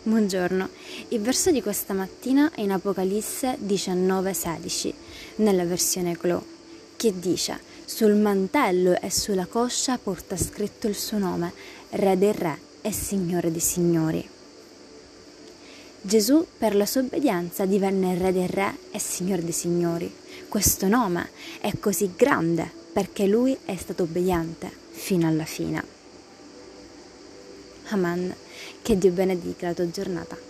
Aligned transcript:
Buongiorno, 0.00 0.68
il 1.08 1.20
verso 1.20 1.50
di 1.50 1.60
questa 1.60 1.92
mattina 1.92 2.52
è 2.54 2.60
in 2.60 2.70
Apocalisse 2.70 3.58
19:16, 3.58 4.94
nella 5.36 5.64
versione 5.64 6.12
Glow, 6.12 6.42
che 6.96 7.18
dice: 7.18 7.58
Sul 7.84 8.14
mantello 8.14 8.98
e 9.00 9.10
sulla 9.10 9.46
coscia 9.46 9.98
porta 9.98 10.36
scritto 10.36 10.86
il 10.86 10.94
suo 10.94 11.18
nome, 11.18 11.52
Re 11.90 12.16
dei 12.16 12.32
Re 12.32 12.58
e 12.80 12.92
Signore 12.92 13.50
dei 13.50 13.60
Signori. 13.60 14.26
Gesù 16.00 16.46
per 16.56 16.76
la 16.76 16.86
sua 16.86 17.00
obbedienza 17.00 17.66
divenne 17.66 18.16
Re 18.16 18.32
dei 18.32 18.46
Re 18.46 18.78
e 18.92 19.00
Signore 19.00 19.42
dei 19.42 19.52
Signori. 19.52 20.10
Questo 20.48 20.86
nome 20.86 21.30
è 21.60 21.72
così 21.78 22.12
grande 22.16 22.70
perché 22.92 23.26
lui 23.26 23.54
è 23.64 23.76
stato 23.76 24.04
obbediente 24.04 24.70
fino 24.90 25.26
alla 25.26 25.44
fine. 25.44 25.97
Amen. 27.90 28.34
Che 28.82 28.98
Dio 28.98 29.10
benedica 29.10 29.68
la 29.68 29.74
tua 29.74 29.90
giornata. 29.90 30.47